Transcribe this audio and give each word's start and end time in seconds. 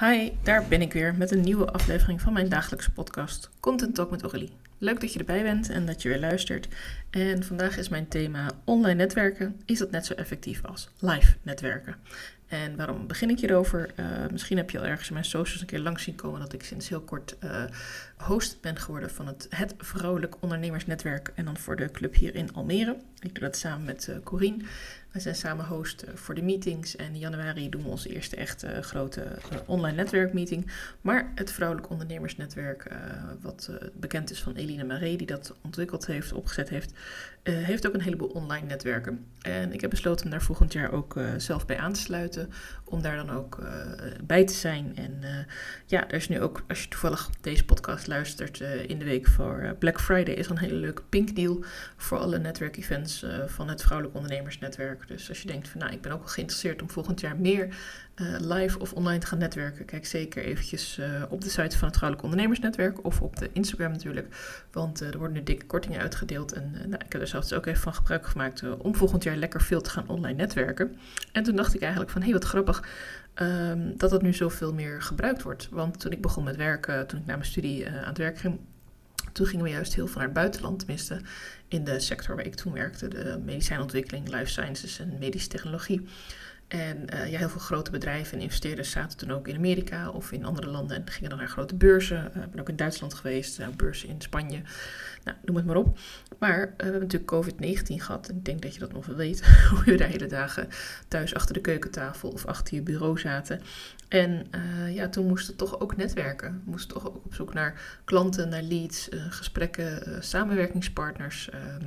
Hi, 0.00 0.30
daar 0.42 0.64
ben 0.68 0.80
ik 0.80 0.92
weer 0.92 1.14
met 1.14 1.30
een 1.30 1.40
nieuwe 1.40 1.70
aflevering 1.70 2.20
van 2.20 2.32
mijn 2.32 2.48
dagelijkse 2.48 2.92
podcast 2.92 3.50
Content 3.60 3.94
Talk 3.94 4.10
met 4.10 4.22
Aurélie. 4.22 4.52
Leuk 4.78 5.00
dat 5.00 5.12
je 5.12 5.18
erbij 5.18 5.42
bent 5.42 5.68
en 5.68 5.86
dat 5.86 6.02
je 6.02 6.08
weer 6.08 6.18
luistert. 6.18 6.68
En 7.10 7.44
vandaag 7.44 7.76
is 7.76 7.88
mijn 7.88 8.08
thema 8.08 8.50
online 8.64 8.94
netwerken. 8.94 9.60
Is 9.64 9.78
dat 9.78 9.90
net 9.90 10.06
zo 10.06 10.14
effectief 10.14 10.64
als 10.64 10.90
live 10.98 11.34
netwerken? 11.42 11.94
En 12.46 12.76
waarom 12.76 13.06
begin 13.06 13.30
ik 13.30 13.40
hierover? 13.40 13.90
Uh, 13.96 14.06
misschien 14.30 14.56
heb 14.56 14.70
je 14.70 14.78
al 14.78 14.84
ergens 14.84 15.08
in 15.08 15.14
mijn 15.14 15.24
socials 15.24 15.60
een 15.60 15.66
keer 15.66 15.78
langs 15.78 16.02
zien 16.02 16.14
komen 16.14 16.40
dat 16.40 16.52
ik 16.52 16.62
sinds 16.62 16.88
heel 16.88 17.00
kort 17.00 17.36
uh, 17.44 17.62
host 18.16 18.60
ben 18.60 18.78
geworden 18.78 19.10
van 19.10 19.26
het, 19.26 19.46
het 19.50 19.74
Vrouwelijk 19.78 20.34
Ondernemersnetwerk. 20.40 21.32
En 21.34 21.44
dan 21.44 21.56
voor 21.56 21.76
de 21.76 21.90
club 21.90 22.14
hier 22.14 22.34
in 22.34 22.54
Almere. 22.54 22.96
Ik 23.20 23.34
doe 23.34 23.44
dat 23.44 23.56
samen 23.56 23.84
met 23.84 24.06
uh, 24.10 24.16
Corine. 24.24 24.64
We 25.12 25.20
zijn 25.22 25.34
samen 25.34 25.66
host 25.66 26.04
voor 26.14 26.34
de 26.34 26.42
meetings. 26.42 26.96
En 26.96 27.06
in 27.06 27.18
januari 27.18 27.68
doen 27.68 27.82
we 27.82 27.88
onze 27.88 28.14
eerste 28.14 28.36
echte 28.36 28.82
grote 28.82 29.38
online 29.66 29.96
netwerkmeeting. 29.96 30.70
Maar 31.00 31.32
het 31.34 31.52
Vrouwelijk 31.52 31.90
Ondernemersnetwerk, 31.90 32.90
wat 33.40 33.70
bekend 33.94 34.30
is 34.30 34.42
van 34.42 34.54
Eline 34.54 34.84
Maré, 34.84 35.16
die 35.16 35.26
dat 35.26 35.54
ontwikkeld 35.62 36.06
heeft, 36.06 36.32
opgezet 36.32 36.68
heeft, 36.68 36.92
heeft 37.42 37.86
ook 37.86 37.94
een 37.94 38.00
heleboel 38.00 38.28
online 38.28 38.66
netwerken. 38.66 39.26
En 39.40 39.72
ik 39.72 39.80
heb 39.80 39.90
besloten 39.90 40.30
daar 40.30 40.42
volgend 40.42 40.72
jaar 40.72 40.92
ook 40.92 41.20
zelf 41.36 41.66
bij 41.66 41.78
aan 41.78 41.92
te 41.92 42.00
sluiten 42.00 42.52
om 42.88 43.02
daar 43.02 43.16
dan 43.16 43.30
ook 43.30 43.58
uh, 43.62 43.68
bij 44.24 44.44
te 44.44 44.52
zijn. 44.52 44.96
En 44.96 45.20
uh, 45.22 45.28
ja, 45.86 46.08
er 46.08 46.14
is 46.14 46.28
nu 46.28 46.40
ook, 46.40 46.64
als 46.68 46.82
je 46.82 46.88
toevallig 46.88 47.30
deze 47.40 47.64
podcast 47.64 48.06
luistert, 48.06 48.60
uh, 48.60 48.88
in 48.88 48.98
de 48.98 49.04
week 49.04 49.26
voor 49.26 49.76
Black 49.78 50.00
Friday 50.00 50.34
is 50.34 50.48
een 50.48 50.58
hele 50.58 50.74
leuke 50.74 51.02
pink 51.08 51.36
deal 51.36 51.64
voor 51.96 52.18
alle 52.18 52.38
netwerkevents 52.38 53.24
van 53.46 53.68
het 53.68 53.82
Vrouwelijk 53.82 54.16
Ondernemersnetwerk. 54.16 55.08
Dus 55.08 55.28
als 55.28 55.42
je 55.42 55.48
denkt 55.48 55.68
van 55.68 55.80
nou, 55.80 55.92
ik 55.92 56.02
ben 56.02 56.12
ook 56.12 56.18
wel 56.18 56.28
geïnteresseerd 56.28 56.82
om 56.82 56.90
volgend 56.90 57.20
jaar 57.20 57.36
meer 57.36 57.76
live 58.38 58.78
of 58.78 58.92
online 58.92 59.18
te 59.18 59.26
gaan 59.26 59.38
netwerken, 59.38 59.84
kijk 59.84 60.06
zeker 60.06 60.44
eventjes 60.44 61.00
op 61.28 61.40
de 61.40 61.48
site 61.48 61.78
van 61.78 61.88
het 61.88 61.96
Vrouwelijk 61.96 62.22
Ondernemersnetwerk 62.22 63.04
of 63.04 63.20
op 63.20 63.36
de 63.36 63.50
Instagram 63.52 63.90
natuurlijk. 63.90 64.36
Want 64.72 65.00
er 65.00 65.18
worden 65.18 65.36
nu 65.36 65.42
dikke 65.42 65.66
kortingen 65.66 66.00
uitgedeeld. 66.00 66.52
En 66.52 66.70
nou, 66.72 67.02
ik 67.04 67.12
heb 67.12 67.20
er 67.20 67.26
zelfs 67.26 67.52
ook 67.52 67.66
even 67.66 67.80
van 67.80 67.94
gebruik 67.94 68.26
gemaakt 68.26 68.62
om 68.78 68.94
volgend 68.94 69.22
jaar 69.22 69.36
lekker 69.36 69.62
veel 69.62 69.80
te 69.80 69.90
gaan 69.90 70.08
online 70.08 70.36
netwerken. 70.36 70.96
En 71.32 71.42
toen 71.42 71.56
dacht 71.56 71.74
ik 71.74 71.80
eigenlijk 71.80 72.10
van 72.10 72.20
hé, 72.20 72.28
hey, 72.30 72.38
wat 72.38 72.48
grappig 72.48 72.84
um, 73.34 73.96
dat 73.96 74.10
dat 74.10 74.22
nu 74.22 74.32
zoveel 74.32 74.74
meer 74.74 75.02
gebruikt 75.02 75.42
wordt. 75.42 75.68
Want 75.70 76.00
toen 76.00 76.12
ik 76.12 76.20
begon 76.20 76.44
met 76.44 76.56
werken, 76.56 77.06
toen 77.06 77.18
ik 77.18 77.26
na 77.26 77.34
mijn 77.34 77.48
studie 77.48 77.88
aan 77.88 78.08
het 78.08 78.18
werk 78.18 78.38
ging, 78.38 78.58
toen 79.32 79.46
gingen 79.46 79.64
we 79.64 79.70
juist 79.70 79.94
heel 79.94 80.06
veel 80.06 80.16
naar 80.16 80.24
het 80.24 80.34
buitenland, 80.34 80.78
tenminste 80.78 81.20
in 81.68 81.84
de 81.84 82.00
sector 82.00 82.36
waar 82.36 82.46
ik 82.46 82.54
toen 82.54 82.72
werkte, 82.72 83.08
de 83.08 83.40
medicijnontwikkeling, 83.44 84.28
life 84.28 84.50
sciences 84.50 84.98
en 84.98 85.16
medische 85.18 85.48
technologie. 85.48 86.06
En 86.68 87.06
uh, 87.14 87.30
ja, 87.30 87.38
heel 87.38 87.48
veel 87.48 87.60
grote 87.60 87.90
bedrijven 87.90 88.36
en 88.36 88.42
investeerders 88.42 88.90
zaten 88.90 89.18
toen 89.18 89.30
ook 89.30 89.48
in 89.48 89.56
Amerika 89.56 90.10
of 90.10 90.32
in 90.32 90.44
andere 90.44 90.66
landen 90.66 90.96
en 90.96 91.10
gingen 91.10 91.30
dan 91.30 91.38
naar 91.38 91.48
grote 91.48 91.74
beurzen. 91.74 92.32
Uh, 92.36 92.42
ik 92.42 92.50
ben 92.50 92.60
ook 92.60 92.68
in 92.68 92.76
Duitsland 92.76 93.14
geweest, 93.14 93.60
uh, 93.60 93.68
beurzen 93.68 94.08
in 94.08 94.20
Spanje, 94.20 94.60
nou, 95.24 95.36
noem 95.44 95.56
het 95.56 95.66
maar 95.66 95.76
op. 95.76 95.98
Maar 96.38 96.74
we 96.76 96.82
hebben 96.82 97.00
natuurlijk 97.00 97.32
COVID-19 97.32 97.94
gehad 98.02 98.28
en 98.28 98.36
ik 98.36 98.44
denk 98.44 98.62
dat 98.62 98.74
je 98.74 98.80
dat 98.80 98.92
nog 98.92 99.06
wel 99.06 99.16
weet, 99.16 99.46
hoe 99.70 99.84
we 99.84 99.94
daar 99.94 100.08
hele 100.08 100.26
dagen 100.26 100.68
thuis 101.08 101.34
achter 101.34 101.54
de 101.54 101.60
keukentafel 101.60 102.28
of 102.28 102.46
achter 102.46 102.74
je 102.74 102.82
bureau 102.82 103.18
zaten. 103.18 103.60
En 104.08 104.46
ja, 104.90 105.08
toen 105.08 105.26
moesten 105.26 105.52
we 105.52 105.58
toch 105.58 105.80
ook 105.80 105.96
netwerken. 105.96 106.62
We 106.64 106.70
moesten 106.70 106.94
toch 106.94 107.06
ook 107.06 107.24
op 107.24 107.34
zoek 107.34 107.54
naar 107.54 108.00
klanten, 108.04 108.48
naar 108.48 108.62
leads, 108.62 109.08
gesprekken, 109.10 110.24
samenwerkingspartners. 110.24 111.50
Ehm, 111.50 111.84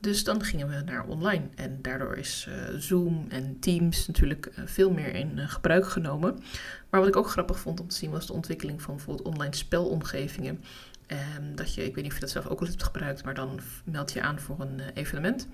dus 0.00 0.24
dan 0.24 0.44
gingen 0.44 0.68
we 0.68 0.82
naar 0.84 1.06
online 1.06 1.44
en 1.54 1.78
daardoor 1.82 2.16
is 2.16 2.48
Zoom 2.76 3.26
en 3.28 3.56
Teams 3.60 4.07
natuurlijk 4.08 4.46
eh, 4.46 4.64
veel 4.66 4.90
meer 4.90 5.14
in 5.14 5.38
eh, 5.38 5.48
gebruik 5.48 5.88
genomen. 5.88 6.38
Maar 6.90 7.00
wat 7.00 7.08
ik 7.08 7.16
ook 7.16 7.30
grappig 7.30 7.58
vond 7.58 7.80
om 7.80 7.88
te 7.88 7.96
zien 7.96 8.10
was 8.10 8.26
de 8.26 8.32
ontwikkeling 8.32 8.82
van 8.82 8.94
bijvoorbeeld 8.94 9.26
online 9.26 9.56
spelomgevingen. 9.56 10.64
Um, 11.38 11.56
dat 11.56 11.74
je, 11.74 11.84
ik 11.84 11.94
weet 11.94 12.04
niet 12.04 12.12
of 12.12 12.18
je 12.18 12.24
dat 12.24 12.30
zelf 12.30 12.46
ook 12.46 12.60
al 12.60 12.66
hebt 12.66 12.82
gebruikt, 12.82 13.24
maar 13.24 13.34
dan 13.34 13.60
meld 13.84 14.12
je 14.12 14.22
aan 14.22 14.40
voor 14.40 14.60
een 14.60 14.78
uh, 14.78 14.84
evenement. 14.94 15.48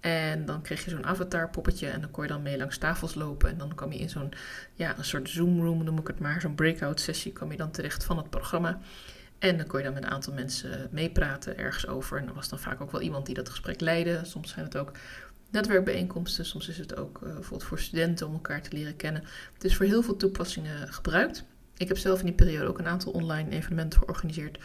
En 0.00 0.44
dan 0.44 0.62
kreeg 0.62 0.84
je 0.84 0.90
zo'n 0.90 1.06
avatar 1.06 1.50
poppetje 1.50 1.88
en 1.88 2.00
dan 2.00 2.10
kon 2.10 2.22
je 2.22 2.28
dan 2.28 2.42
mee 2.42 2.56
langs 2.56 2.78
tafels 2.78 3.14
lopen. 3.14 3.50
En 3.50 3.58
dan 3.58 3.74
kwam 3.74 3.92
je 3.92 3.98
in 3.98 4.08
zo'n, 4.08 4.32
ja, 4.74 4.98
een 4.98 5.04
soort 5.04 5.30
Zoom 5.30 5.60
room 5.60 5.84
noem 5.84 5.98
ik 5.98 6.06
het 6.06 6.18
maar, 6.18 6.40
zo'n 6.40 6.54
breakout 6.54 7.00
sessie 7.00 7.32
kwam 7.32 7.50
je 7.50 7.56
dan 7.56 7.70
terecht 7.70 8.04
van 8.04 8.16
het 8.16 8.30
programma. 8.30 8.78
En 9.38 9.56
dan 9.56 9.66
kon 9.66 9.78
je 9.78 9.84
dan 9.84 9.94
met 9.94 10.02
een 10.02 10.10
aantal 10.10 10.32
mensen 10.32 10.88
meepraten 10.90 11.58
ergens 11.58 11.86
over. 11.86 12.18
En 12.18 12.28
er 12.28 12.34
was 12.34 12.48
dan 12.48 12.58
vaak 12.58 12.80
ook 12.80 12.90
wel 12.90 13.00
iemand 13.00 13.26
die 13.26 13.34
dat 13.34 13.48
gesprek 13.48 13.80
leidde. 13.80 14.20
Soms 14.24 14.50
zijn 14.50 14.64
het 14.64 14.76
ook 14.76 14.92
netwerkbijeenkomsten. 15.52 16.44
Soms 16.46 16.68
is 16.68 16.78
het 16.78 16.96
ook 16.96 17.20
uh, 17.22 17.32
bijvoorbeeld 17.32 17.68
voor 17.68 17.78
studenten 17.78 18.26
om 18.26 18.32
elkaar 18.32 18.62
te 18.62 18.76
leren 18.76 18.96
kennen. 18.96 19.24
Het 19.54 19.64
is 19.64 19.76
voor 19.76 19.86
heel 19.86 20.02
veel 20.02 20.16
toepassingen 20.16 20.92
gebruikt. 20.92 21.44
Ik 21.76 21.88
heb 21.88 21.98
zelf 21.98 22.18
in 22.18 22.26
die 22.26 22.34
periode 22.34 22.68
ook 22.68 22.78
een 22.78 22.86
aantal 22.86 23.12
online 23.12 23.50
evenementen 23.50 23.98
georganiseerd. 23.98 24.58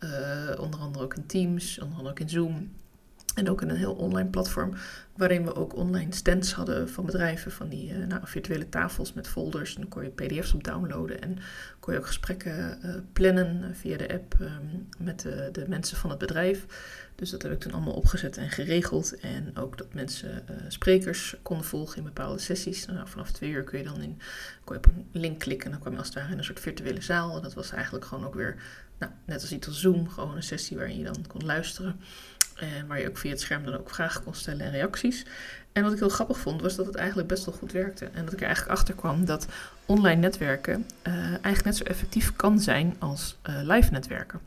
Uh, 0.00 0.60
onder 0.60 0.80
andere 0.80 1.04
ook 1.04 1.14
in 1.14 1.26
Teams, 1.26 1.78
onder 1.78 1.96
andere 1.96 2.10
ook 2.14 2.20
in 2.20 2.28
Zoom. 2.28 2.72
En 3.34 3.50
ook 3.50 3.62
in 3.62 3.68
een 3.68 3.76
heel 3.76 3.94
online 3.94 4.28
platform 4.28 4.74
waarin 5.16 5.44
we 5.44 5.54
ook 5.54 5.76
online 5.76 6.14
stands 6.14 6.52
hadden 6.52 6.88
van 6.88 7.06
bedrijven, 7.06 7.52
van 7.52 7.68
die 7.68 7.92
uh, 7.92 8.06
nou, 8.06 8.20
virtuele 8.24 8.68
tafels 8.68 9.12
met 9.12 9.28
folders. 9.28 9.74
En 9.74 9.80
dan 9.80 9.90
kon 9.90 10.02
je 10.02 10.08
pdf's 10.08 10.52
op 10.52 10.64
downloaden 10.64 11.20
en 11.22 11.38
kon 11.80 11.92
je 11.92 11.98
ook 11.98 12.06
gesprekken 12.06 12.78
uh, 12.84 12.94
plannen 13.12 13.76
via 13.76 13.96
de 13.96 14.12
app 14.12 14.34
um, 14.40 14.88
met 14.98 15.20
de, 15.20 15.48
de, 15.52 15.68
mensen 15.68 15.96
van 15.96 16.10
het 16.10 16.18
bedrijf. 16.18 16.66
Dus 17.14 17.30
dat 17.30 17.42
heb 17.42 17.52
ik 17.52 17.60
toen 17.60 17.72
allemaal 17.72 17.94
opgezet 17.94 18.36
en 18.36 18.50
geregeld. 18.50 19.20
En 19.20 19.56
ook 19.56 19.78
dat 19.78 19.94
mensen 19.94 20.44
sprekers 20.68 21.36
konden 21.42 21.66
volgen 21.66 21.96
in 21.98 22.04
bepaalde 22.04 22.38
sessies. 22.38 22.86
Nou, 22.86 23.08
vanaf 23.08 23.30
twee 23.30 23.50
uur 23.50 23.64
kun 23.64 23.78
je 23.78 23.84
dan 23.84 24.00
in, 24.00 24.18
kon 24.64 24.76
je 24.76 24.88
op 24.88 24.92
een 24.94 25.20
link 25.20 25.38
klikken 25.38 25.64
en 25.64 25.70
dan 25.72 25.80
kwam 25.80 25.92
je 25.92 25.98
als 25.98 26.08
het 26.08 26.16
ware 26.16 26.32
in 26.32 26.38
een 26.38 26.44
soort 26.44 26.60
virtuele 26.60 27.02
zaal. 27.02 27.36
En 27.36 27.42
dat 27.42 27.54
was 27.54 27.70
eigenlijk 27.70 28.04
gewoon 28.04 28.26
ook 28.26 28.34
weer, 28.34 28.56
nou, 28.98 29.12
net 29.24 29.40
als 29.40 29.52
iets 29.52 29.66
als 29.66 29.80
Zoom, 29.80 30.08
gewoon 30.08 30.36
een 30.36 30.42
sessie 30.42 30.76
waarin 30.76 30.98
je 30.98 31.04
dan 31.04 31.26
kon 31.26 31.44
luisteren. 31.44 32.00
En 32.56 32.86
waar 32.86 33.00
je 33.00 33.08
ook 33.08 33.18
via 33.18 33.30
het 33.30 33.40
scherm 33.40 33.64
dan 33.64 33.74
ook 33.74 33.90
vragen 33.90 34.22
kon 34.22 34.34
stellen 34.34 34.66
en 34.66 34.70
reacties. 34.70 35.01
En 35.72 35.82
wat 35.82 35.92
ik 35.92 35.98
heel 35.98 36.08
grappig 36.08 36.38
vond, 36.38 36.60
was 36.60 36.76
dat 36.76 36.86
het 36.86 36.94
eigenlijk 36.94 37.28
best 37.28 37.44
wel 37.44 37.54
goed 37.54 37.72
werkte. 37.72 38.04
En 38.04 38.24
dat 38.24 38.32
ik 38.32 38.40
er 38.40 38.46
eigenlijk 38.46 38.78
achter 38.78 38.94
kwam 38.94 39.24
dat 39.24 39.46
online 39.86 40.20
netwerken 40.20 40.86
uh, 41.06 41.14
eigenlijk 41.14 41.64
net 41.64 41.76
zo 41.76 41.84
effectief 41.84 42.36
kan 42.36 42.60
zijn 42.60 42.96
als 42.98 43.38
uh, 43.48 43.60
live 43.62 43.90
netwerken. 43.90 44.40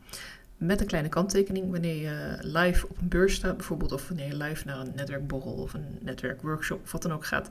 Met 0.58 0.82
een 0.82 0.88
kleine 0.88 1.10
kanttekening, 1.10 1.72
wanneer 1.72 2.02
je 2.02 2.38
live 2.42 2.88
op 2.88 2.98
een 2.98 3.08
beurs 3.08 3.34
staat 3.34 3.58
bijvoorbeeld, 3.58 3.92
of 3.92 4.08
wanneer 4.08 4.28
je 4.28 4.38
live 4.38 4.66
naar 4.66 4.80
een 4.80 4.92
netwerkborrel 4.96 5.54
of 5.54 5.74
een 5.74 5.98
netwerkworkshop 6.02 6.84
of 6.84 6.92
wat 6.92 7.02
dan 7.02 7.14
ook 7.14 7.26
gaat, 7.26 7.50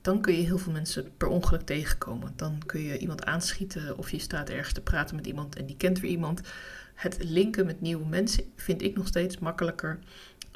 dan 0.00 0.20
kun 0.20 0.36
je 0.36 0.42
heel 0.42 0.58
veel 0.58 0.72
mensen 0.72 1.16
per 1.16 1.28
ongeluk 1.28 1.60
tegenkomen. 1.60 2.32
Dan 2.36 2.62
kun 2.66 2.80
je 2.80 2.98
iemand 2.98 3.24
aanschieten 3.24 3.98
of 3.98 4.10
je 4.10 4.18
staat 4.18 4.48
ergens 4.48 4.74
te 4.74 4.80
praten 4.80 5.16
met 5.16 5.26
iemand 5.26 5.56
en 5.56 5.66
die 5.66 5.76
kent 5.76 6.00
weer 6.00 6.10
iemand. 6.10 6.40
Het 6.94 7.16
linken 7.20 7.66
met 7.66 7.80
nieuwe 7.80 8.06
mensen 8.06 8.44
vind 8.56 8.82
ik 8.82 8.96
nog 8.96 9.06
steeds 9.06 9.38
makkelijker 9.38 9.98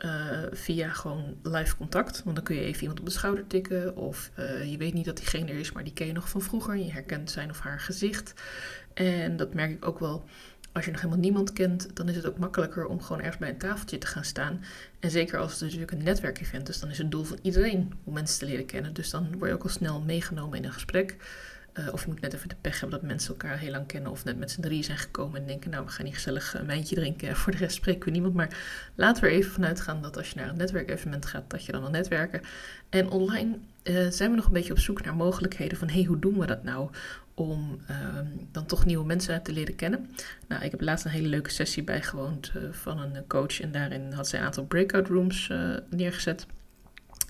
uh, 0.05 0.43
via 0.53 0.89
gewoon 0.89 1.37
live 1.43 1.77
contact. 1.77 2.23
Want 2.23 2.37
dan 2.37 2.45
kun 2.45 2.57
je 2.57 2.63
even 2.63 2.81
iemand 2.81 3.01
op 3.01 3.07
de 3.07 3.13
schouder 3.13 3.47
tikken. 3.47 3.97
Of 3.97 4.31
uh, 4.39 4.71
je 4.71 4.77
weet 4.77 4.95
niet 4.95 5.05
dat 5.05 5.17
diegene 5.17 5.51
er 5.51 5.59
is, 5.59 5.73
maar 5.73 5.85
die 5.85 5.93
ken 5.93 6.07
je 6.07 6.13
nog 6.13 6.29
van 6.29 6.43
vroeger. 6.43 6.77
Je 6.77 6.93
herkent 6.93 7.31
zijn 7.31 7.51
of 7.51 7.61
haar 7.61 7.81
gezicht. 7.81 8.35
En 8.95 9.37
dat 9.37 9.55
merk 9.55 9.71
ik 9.71 9.87
ook 9.87 9.99
wel. 9.99 10.25
Als 10.73 10.85
je 10.85 10.91
nog 10.91 11.01
helemaal 11.01 11.23
niemand 11.23 11.53
kent, 11.53 11.97
dan 11.97 12.09
is 12.09 12.17
het 12.17 12.27
ook 12.27 12.39
makkelijker 12.39 12.87
om 12.87 13.01
gewoon 13.03 13.19
ergens 13.19 13.39
bij 13.39 13.49
een 13.49 13.59
tafeltje 13.59 13.99
te 13.99 14.07
gaan 14.07 14.25
staan. 14.25 14.65
En 15.01 15.11
zeker 15.11 15.39
als 15.39 15.53
het 15.53 15.61
natuurlijk 15.61 15.91
een 15.91 16.03
netwerkevent 16.03 16.69
is, 16.69 16.81
dan 16.81 16.91
is 16.91 16.99
het 16.99 17.11
doel 17.11 17.25
van 17.25 17.39
iedereen 17.43 17.93
om 18.05 18.13
mensen 18.13 18.39
te 18.39 18.47
leren 18.47 18.67
kennen. 18.67 18.95
Dus 18.95 19.11
dan 19.11 19.39
word 19.39 19.51
je 19.51 19.57
ook 19.57 19.63
al 19.63 19.69
snel 19.69 20.01
meegenomen 20.01 20.59
in 20.59 20.65
een 20.65 20.73
gesprek. 20.73 21.17
Uh, 21.79 21.93
of 21.93 22.05
je 22.05 22.09
moet 22.09 22.21
net 22.21 22.35
even 22.35 22.49
de 22.49 22.55
pech 22.61 22.81
hebben 22.81 22.99
dat 22.99 23.09
mensen 23.09 23.31
elkaar 23.31 23.59
heel 23.59 23.71
lang 23.71 23.87
kennen. 23.87 24.11
Of 24.11 24.25
net 24.25 24.39
met 24.39 24.51
z'n 24.51 24.61
drie 24.61 24.83
zijn 24.83 24.99
gekomen 24.99 25.41
en 25.41 25.47
denken, 25.47 25.71
nou 25.71 25.85
we 25.85 25.91
gaan 25.91 26.05
hier 26.05 26.15
gezellig 26.15 26.55
een 26.55 26.67
wijntje 26.67 26.95
drinken. 26.95 27.37
Voor 27.41 27.53
de 27.53 27.59
rest 27.59 27.77
spreken 27.77 28.05
we 28.05 28.11
niemand. 28.11 28.35
Maar 28.35 28.57
laten 28.95 29.23
we 29.23 29.29
er 29.29 29.35
even 29.35 29.53
vanuit 29.53 29.81
gaan 29.81 30.03
dat 30.03 30.17
als 30.17 30.31
je 30.31 30.41
naar 30.41 30.49
een 30.49 30.57
netwerkevenement 30.57 31.27
gaat, 31.27 31.51
dat 31.51 31.65
je 31.65 31.73
dan 31.73 31.85
al 31.85 31.91
netwerken. 31.91 32.41
En 32.89 33.11
online 33.11 33.59
uh, 33.83 34.07
zijn 34.11 34.31
we 34.31 34.37
nog 34.37 34.47
een 34.47 34.53
beetje 34.53 34.73
op 34.73 34.79
zoek 34.79 35.05
naar 35.05 35.17
mogelijkheden 35.17 35.79
van, 35.79 35.89
hey, 35.89 36.05
hoe 36.05 36.19
doen 36.19 36.39
we 36.39 36.47
dat 36.47 36.63
nou? 36.63 36.91
Om 37.35 37.81
uh, 37.91 37.97
dan 38.53 38.67
toch 38.67 38.85
nieuwe 38.85 39.07
mensen 39.07 39.43
te 39.43 39.53
leren 39.53 39.77
kennen. 39.77 40.11
Nou, 40.49 40.65
ik 40.65 40.71
heb 40.71 40.81
laatst 40.81 41.05
een 41.05 41.11
hele 41.11 41.29
leuke 41.29 41.51
sessie 41.51 41.83
bijgewoond 41.83 42.53
uh, 42.57 42.63
van 42.73 42.99
een 42.99 43.27
coach. 43.27 43.61
En 43.61 43.73
daarin 43.73 44.13
had 44.13 44.29
zij 44.29 44.39
een 44.39 44.45
aantal 44.45 44.65
breakout 44.65 45.09
rooms 45.09 45.53
neergezet. 45.91 46.47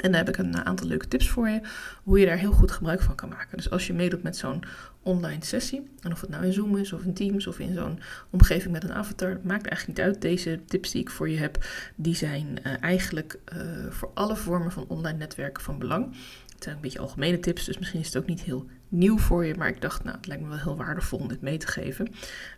En 0.06 0.12
daar 0.12 0.24
heb 0.24 0.34
ik 0.34 0.44
een 0.44 0.64
aantal 0.64 0.86
leuke 0.86 1.08
tips 1.08 1.28
voor 1.28 1.48
je, 1.48 1.60
hoe 2.02 2.18
je 2.18 2.26
daar 2.26 2.36
heel 2.36 2.52
goed 2.52 2.70
gebruik 2.70 3.02
van 3.02 3.14
kan 3.14 3.28
maken. 3.28 3.56
Dus 3.56 3.70
als 3.70 3.86
je 3.86 3.92
meedoet 3.92 4.22
met 4.22 4.36
zo'n 4.36 4.62
online 5.02 5.44
sessie, 5.44 5.90
en 6.00 6.12
of 6.12 6.20
het 6.20 6.30
nou 6.30 6.44
in 6.44 6.52
Zoom 6.52 6.76
is 6.76 6.92
of 6.92 7.02
in 7.02 7.14
Teams 7.14 7.46
of 7.46 7.58
in 7.58 7.74
zo'n 7.74 8.00
omgeving 8.30 8.72
met 8.72 8.84
een 8.84 8.92
avatar, 8.92 9.38
maakt 9.42 9.66
eigenlijk 9.66 9.98
niet 9.98 10.06
uit. 10.06 10.20
Deze 10.20 10.60
tips 10.66 10.90
die 10.90 11.00
ik 11.00 11.10
voor 11.10 11.28
je 11.28 11.36
heb, 11.36 11.64
die 11.94 12.14
zijn 12.14 12.46
uh, 12.66 12.72
eigenlijk 12.82 13.38
uh, 13.52 13.60
voor 13.90 14.10
alle 14.14 14.36
vormen 14.36 14.72
van 14.72 14.84
online 14.88 15.18
netwerken 15.18 15.62
van 15.62 15.78
belang. 15.78 16.14
Het 16.56 16.64
zijn 16.64 16.76
een 16.76 16.82
beetje 16.82 16.98
algemene 16.98 17.40
tips, 17.40 17.64
dus 17.64 17.78
misschien 17.78 18.00
is 18.00 18.06
het 18.06 18.16
ook 18.16 18.26
niet 18.26 18.42
heel 18.42 18.66
nieuw 18.88 19.18
voor 19.18 19.44
je, 19.44 19.54
maar 19.54 19.68
ik 19.68 19.80
dacht, 19.80 20.04
nou, 20.04 20.16
het 20.16 20.26
lijkt 20.26 20.42
me 20.42 20.48
wel 20.48 20.58
heel 20.58 20.76
waardevol 20.76 21.18
om 21.18 21.28
dit 21.28 21.40
mee 21.40 21.58
te 21.58 21.66
geven. 21.66 22.08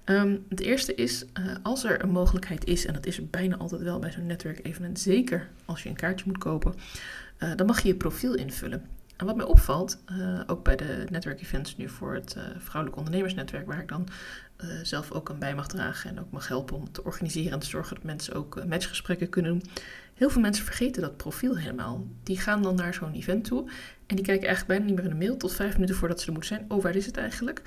Um, 0.04 0.44
het 0.48 0.60
eerste 0.60 0.94
is, 0.94 1.24
uh, 1.24 1.56
als 1.62 1.84
er 1.84 2.02
een 2.02 2.10
mogelijkheid 2.10 2.64
is, 2.64 2.86
en 2.86 2.92
dat 2.92 3.06
is 3.06 3.18
er 3.18 3.26
bijna 3.26 3.56
altijd 3.56 3.82
wel 3.82 3.98
bij 3.98 4.12
zo'n 4.12 4.26
netwerkevenement, 4.26 5.00
zeker 5.00 5.48
als 5.64 5.82
je 5.82 5.88
een 5.88 5.96
kaartje 5.96 6.24
moet 6.26 6.38
kopen, 6.38 6.74
uh, 7.38 7.56
dan 7.56 7.66
mag 7.66 7.80
je 7.80 7.88
je 7.88 7.94
profiel 7.94 8.34
invullen. 8.34 8.84
En 9.16 9.26
wat 9.26 9.36
mij 9.36 9.46
opvalt, 9.46 9.98
uh, 10.12 10.40
ook 10.46 10.64
bij 10.64 10.76
de 10.76 11.06
netwerkevents 11.10 11.76
nu 11.76 11.88
voor 11.88 12.14
het 12.14 12.36
Vrouwelijk 12.58 12.98
Ondernemersnetwerk, 12.98 13.66
waar 13.66 13.80
ik 13.80 13.88
dan 13.88 14.08
zelf 14.82 15.12
ook 15.12 15.30
aan 15.30 15.38
bij 15.38 15.54
mag 15.54 15.66
dragen 15.66 16.10
en 16.10 16.20
ook 16.20 16.30
mag 16.30 16.48
helpen 16.48 16.76
om 16.76 16.92
te 16.92 17.04
organiseren 17.04 17.52
en 17.52 17.58
te 17.58 17.66
zorgen 17.66 17.94
dat 17.94 18.04
mensen 18.04 18.34
ook 18.34 18.64
matchgesprekken 18.66 19.28
kunnen 19.28 19.52
doen. 19.52 19.70
Heel 20.18 20.30
veel 20.30 20.40
mensen 20.40 20.64
vergeten 20.64 21.02
dat 21.02 21.16
profiel 21.16 21.56
helemaal. 21.56 22.06
Die 22.22 22.38
gaan 22.38 22.62
dan 22.62 22.74
naar 22.74 22.94
zo'n 22.94 23.12
event 23.12 23.44
toe 23.44 23.70
en 24.06 24.16
die 24.16 24.24
kijken 24.24 24.46
eigenlijk 24.46 24.66
bijna 24.66 24.84
niet 24.84 24.94
meer 24.94 25.04
in 25.04 25.18
de 25.18 25.24
mail 25.24 25.36
tot 25.36 25.54
vijf 25.54 25.74
minuten 25.74 25.96
voordat 25.96 26.20
ze 26.20 26.26
er 26.26 26.32
moeten 26.32 26.56
zijn. 26.56 26.64
Oh, 26.68 26.82
waar 26.82 26.96
is 26.96 27.06
het 27.06 27.16
eigenlijk? 27.16 27.62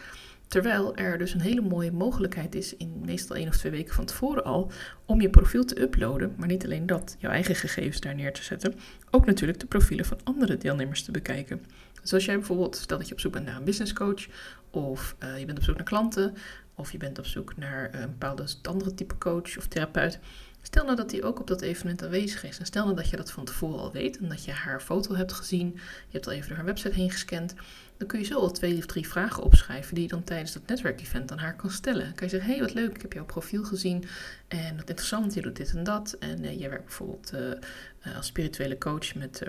Terwijl 0.48 0.96
er 0.96 1.18
dus 1.18 1.34
een 1.34 1.42
hele 1.42 1.62
mooie 1.62 1.92
mogelijkheid 1.92 2.56
is, 2.56 2.76
in 2.76 3.02
meestal 3.06 3.36
één 3.36 3.48
of 3.48 3.58
twee 3.58 3.72
weken 3.72 3.94
van 3.94 4.06
tevoren 4.06 4.44
al, 4.44 4.72
om 5.06 5.22
je 5.22 5.30
profiel 5.30 5.66
te 5.66 5.82
uploaden. 5.82 6.34
Maar 6.38 6.48
niet 6.48 6.66
alleen 6.66 6.86
dat, 6.86 7.16
jouw 7.20 7.32
eigen 7.32 7.56
gegevens 7.56 8.00
daar 8.00 8.16
neer 8.16 8.34
te 8.34 8.44
zetten. 8.44 8.74
Ook 9.12 9.26
natuurlijk 9.26 9.60
de 9.60 9.66
profielen 9.66 10.06
van 10.06 10.20
andere 10.24 10.58
deelnemers 10.58 11.04
te 11.04 11.12
bekijken. 11.12 11.66
Dus 12.02 12.14
als 12.14 12.26
jij 12.26 12.36
bijvoorbeeld, 12.36 12.76
stel 12.76 12.98
dat 12.98 13.08
je 13.08 13.14
op 13.14 13.20
zoek 13.20 13.32
bent 13.34 13.46
naar 13.46 13.56
een 13.56 13.64
business 13.64 13.94
coach, 13.94 14.28
of 14.70 15.16
uh, 15.24 15.40
je 15.40 15.46
bent 15.46 15.58
op 15.58 15.64
zoek 15.64 15.76
naar 15.76 15.86
klanten, 15.86 16.34
of 16.76 16.92
je 16.92 16.98
bent 16.98 17.20
op 17.20 17.26
zoek 17.26 17.58
naar 17.58 17.90
een 17.94 18.10
bepaalde 18.10 18.46
andere 18.62 18.94
type 18.94 19.18
coach 19.18 19.58
of 19.58 19.68
therapeut. 19.68 20.20
Stel 20.62 20.84
nou 20.84 20.96
dat 20.96 21.10
die 21.10 21.24
ook 21.24 21.40
op 21.40 21.48
dat 21.48 21.62
evenement 21.62 22.04
aanwezig 22.04 22.44
is. 22.44 22.60
En 22.60 22.66
stel 22.66 22.84
nou 22.84 22.96
dat 22.96 23.10
je 23.10 23.18
dat 23.18 23.32
van 23.32 23.46
tevoren 23.46 23.80
al 23.80 23.92
weet 23.92 24.18
en 24.18 24.30
dat 24.30 24.46
je 24.46 24.52
haar 24.52 24.82
foto 24.82 25.16
hebt 25.16 25.34
gezien. 25.34 25.72
Je 25.76 25.82
hebt 26.12 26.28
al 26.28 26.34
even 26.34 26.48
door 26.48 26.58
haar 26.58 26.66
website 26.66 26.96
heen 26.96 27.12
gescand 27.12 27.54
dan 28.02 28.10
kun 28.10 28.20
je 28.20 28.26
zo 28.26 28.40
al 28.40 28.52
twee 28.52 28.78
of 28.78 28.86
drie 28.86 29.08
vragen 29.08 29.44
opschrijven 29.44 29.94
die 29.96 30.04
je 30.04 30.10
dan 30.10 30.24
tijdens 30.24 30.54
dat 30.54 30.68
netwerkevent 30.68 31.32
aan 31.32 31.38
haar 31.38 31.56
kan 31.56 31.70
stellen. 31.70 32.04
Dan 32.04 32.14
kan 32.14 32.28
je 32.28 32.34
zeggen, 32.34 32.50
hé 32.50 32.58
hey, 32.58 32.66
wat 32.66 32.76
leuk, 32.76 32.96
ik 32.96 33.02
heb 33.02 33.14
jouw 33.14 33.26
profiel 33.26 33.64
gezien 33.64 34.04
en 34.48 34.76
wat 34.76 34.90
interessant, 34.90 35.34
je 35.34 35.42
doet 35.42 35.56
dit 35.56 35.74
en 35.76 35.84
dat. 35.84 36.16
En 36.20 36.44
uh, 36.44 36.60
jij 36.60 36.70
werkt 36.70 36.86
bijvoorbeeld 36.86 37.34
uh, 37.34 38.16
als 38.16 38.26
spirituele 38.26 38.78
coach 38.78 39.16
met 39.16 39.42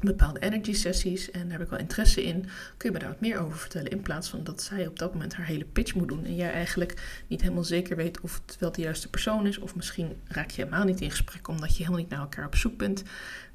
bepaalde 0.00 0.40
energy 0.40 0.72
sessies 0.72 1.30
en 1.30 1.40
daar 1.42 1.50
heb 1.50 1.60
ik 1.60 1.68
wel 1.68 1.78
interesse 1.78 2.22
in. 2.22 2.40
Kun 2.76 2.88
je 2.88 2.90
me 2.90 2.98
daar 2.98 3.08
wat 3.08 3.20
meer 3.20 3.38
over 3.38 3.58
vertellen 3.58 3.90
in 3.90 4.02
plaats 4.02 4.28
van 4.28 4.44
dat 4.44 4.62
zij 4.62 4.86
op 4.86 4.98
dat 4.98 5.12
moment 5.12 5.34
haar 5.34 5.46
hele 5.46 5.64
pitch 5.64 5.94
moet 5.94 6.08
doen 6.08 6.24
en 6.24 6.34
jij 6.34 6.52
eigenlijk 6.52 7.22
niet 7.26 7.40
helemaal 7.40 7.64
zeker 7.64 7.96
weet 7.96 8.20
of 8.20 8.40
het 8.46 8.56
wel 8.60 8.72
de 8.72 8.80
juiste 8.80 9.08
persoon 9.08 9.46
is 9.46 9.58
of 9.58 9.74
misschien 9.74 10.16
raak 10.28 10.50
je 10.50 10.62
helemaal 10.62 10.84
niet 10.84 11.00
in 11.00 11.10
gesprek 11.10 11.48
omdat 11.48 11.70
je 11.70 11.76
helemaal 11.76 12.00
niet 12.00 12.10
naar 12.10 12.20
elkaar 12.20 12.46
op 12.46 12.56
zoek 12.56 12.76
bent. 12.76 13.02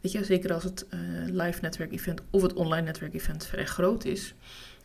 Weet 0.02 0.12
je, 0.12 0.24
zeker 0.24 0.54
als 0.54 0.64
het 0.64 0.86
uh, 0.94 1.00
live 1.26 1.62
netwerk 1.62 1.92
event 1.92 2.22
of 2.30 2.42
het 2.42 2.54
online 2.54 2.86
netwerk 2.86 3.14
event 3.14 3.46
vrij 3.46 3.66
groot 3.66 4.06
is. 4.06 4.34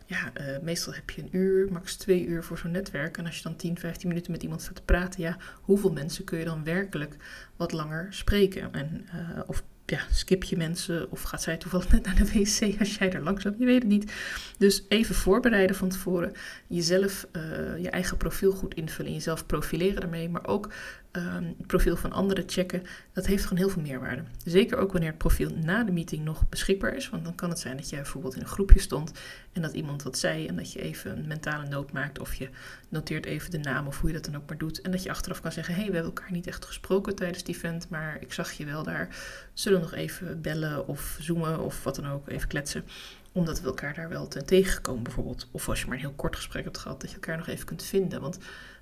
Ja, 0.05 0.31
uh, 0.41 0.59
meestal 0.61 0.93
heb 0.93 1.09
je 1.09 1.21
een 1.21 1.29
uur, 1.31 1.71
max 1.71 1.95
twee 1.95 2.25
uur 2.25 2.43
voor 2.43 2.57
zo'n 2.57 2.71
netwerk. 2.71 3.17
En 3.17 3.25
als 3.25 3.37
je 3.37 3.43
dan 3.43 3.55
10, 3.55 3.77
15 3.79 4.07
minuten 4.07 4.31
met 4.31 4.43
iemand 4.43 4.61
staat 4.61 4.75
te 4.75 4.81
praten, 4.81 5.21
ja, 5.21 5.37
hoeveel 5.61 5.91
mensen 5.91 6.23
kun 6.23 6.37
je 6.37 6.45
dan 6.45 6.63
werkelijk 6.63 7.15
wat 7.55 7.71
langer 7.71 8.07
spreken? 8.09 8.73
En, 8.73 9.07
uh, 9.15 9.39
of 9.45 9.63
ja, 9.91 9.99
skip 10.11 10.43
je 10.43 10.57
mensen 10.57 11.11
of 11.11 11.21
gaat 11.21 11.41
zij 11.41 11.57
toevallig 11.57 11.91
net 11.91 12.05
naar 12.05 12.15
de 12.15 12.25
wc 12.25 12.79
als 12.79 12.95
jij 12.95 13.11
er 13.11 13.23
loopt? 13.23 13.41
Je 13.41 13.65
weet 13.65 13.81
het 13.81 13.91
niet. 13.91 14.11
Dus 14.57 14.85
even 14.87 15.15
voorbereiden 15.15 15.75
van 15.75 15.89
tevoren. 15.89 16.31
Jezelf, 16.67 17.27
uh, 17.31 17.41
je 17.81 17.89
eigen 17.89 18.17
profiel 18.17 18.51
goed 18.51 18.73
invullen. 18.73 19.13
Jezelf 19.13 19.45
profileren 19.45 20.01
daarmee. 20.01 20.29
Maar 20.29 20.47
ook 20.47 20.69
um, 21.11 21.55
het 21.57 21.67
profiel 21.67 21.95
van 21.95 22.11
anderen 22.11 22.43
checken. 22.47 22.83
Dat 23.13 23.25
heeft 23.25 23.43
gewoon 23.43 23.57
heel 23.57 23.69
veel 23.69 23.81
meerwaarde. 23.81 24.23
Zeker 24.45 24.77
ook 24.77 24.91
wanneer 24.91 25.09
het 25.09 25.17
profiel 25.17 25.49
na 25.55 25.83
de 25.83 25.91
meeting 25.91 26.23
nog 26.23 26.49
beschikbaar 26.49 26.95
is. 26.95 27.09
Want 27.09 27.23
dan 27.23 27.35
kan 27.35 27.49
het 27.49 27.59
zijn 27.59 27.77
dat 27.77 27.89
jij 27.89 28.01
bijvoorbeeld 28.01 28.35
in 28.35 28.41
een 28.41 28.47
groepje 28.47 28.79
stond 28.79 29.11
en 29.53 29.61
dat 29.61 29.73
iemand 29.73 30.03
wat 30.03 30.17
zei. 30.17 30.47
En 30.47 30.55
dat 30.55 30.73
je 30.73 30.81
even 30.81 31.17
een 31.17 31.27
mentale 31.27 31.67
noot 31.67 31.91
maakt. 31.91 32.19
Of 32.19 32.33
je 32.33 32.49
noteert 32.89 33.25
even 33.25 33.51
de 33.51 33.57
naam 33.57 33.87
of 33.87 33.99
hoe 33.99 34.09
je 34.09 34.15
dat 34.15 34.25
dan 34.25 34.35
ook 34.35 34.47
maar 34.49 34.57
doet. 34.57 34.81
En 34.81 34.91
dat 34.91 35.03
je 35.03 35.09
achteraf 35.09 35.41
kan 35.41 35.51
zeggen: 35.51 35.73
hé, 35.73 35.79
hey, 35.81 35.89
we 35.89 35.95
hebben 35.95 36.15
elkaar 36.15 36.31
niet 36.31 36.47
echt 36.47 36.65
gesproken 36.65 37.15
tijdens 37.15 37.39
het 37.39 37.47
event. 37.47 37.89
Maar 37.89 38.17
ik 38.19 38.33
zag 38.33 38.51
je 38.51 38.65
wel 38.65 38.83
daar. 38.83 39.15
Zullen 39.53 39.79
we 39.79 39.85
nog 39.85 39.95
even 39.95 40.41
bellen 40.41 40.87
of 40.87 41.17
zoomen 41.19 41.59
of 41.59 41.83
wat 41.83 41.95
dan 41.95 42.07
ook. 42.07 42.29
Even 42.29 42.47
kletsen 42.47 42.83
omdat 43.33 43.61
we 43.61 43.67
elkaar 43.67 43.93
daar 43.93 44.09
wel 44.09 44.27
ten 44.27 44.45
tegenkomen 44.45 45.03
bijvoorbeeld. 45.03 45.47
Of 45.51 45.69
als 45.69 45.79
je 45.79 45.85
maar 45.85 45.95
een 45.95 46.01
heel 46.01 46.13
kort 46.15 46.35
gesprek 46.35 46.63
hebt 46.63 46.77
gehad, 46.77 47.01
dat 47.01 47.09
je 47.09 47.15
elkaar 47.15 47.37
nog 47.37 47.47
even 47.47 47.65
kunt 47.65 47.83
vinden. 47.83 48.21
Want 48.21 48.37